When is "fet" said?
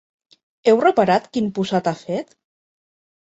1.99-2.35